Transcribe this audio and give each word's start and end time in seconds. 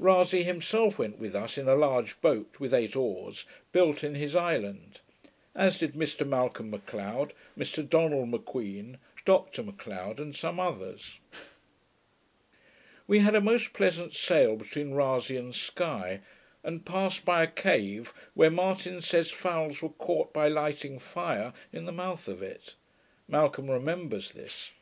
Rasay 0.00 0.42
himself 0.42 0.98
went 0.98 1.20
with 1.20 1.36
us 1.36 1.56
in 1.56 1.68
a 1.68 1.76
large 1.76 2.20
boat, 2.20 2.58
with 2.58 2.74
eight 2.74 2.96
oars, 2.96 3.46
built 3.70 4.02
in 4.02 4.16
his 4.16 4.34
island; 4.34 4.98
as 5.54 5.78
did 5.78 5.92
Mr 5.92 6.26
Malcolm 6.26 6.72
M'Cleod, 6.72 7.30
Mr 7.56 7.88
Donald 7.88 8.28
M'Queen, 8.30 8.98
Dr 9.24 9.62
Macleod, 9.62 10.18
and 10.18 10.34
some 10.34 10.58
others. 10.58 11.20
We 13.06 13.20
had 13.20 13.36
a 13.36 13.40
most 13.40 13.72
pleasant 13.74 14.12
sail 14.12 14.56
between 14.56 14.90
Rasay 14.90 15.36
and 15.36 15.54
Sky; 15.54 16.20
and 16.64 16.84
passed 16.84 17.24
by 17.24 17.44
a 17.44 17.46
cave, 17.46 18.12
where 18.34 18.50
Martin 18.50 19.00
says 19.00 19.30
fowls 19.30 19.82
were 19.82 19.90
caught 19.90 20.32
by 20.32 20.48
lighting 20.48 20.98
fire 20.98 21.52
in 21.72 21.84
the 21.84 21.92
mouth 21.92 22.26
of 22.26 22.42
it. 22.42 22.74
Malcolm 23.28 23.70
remembers 23.70 24.32
this. 24.32 24.72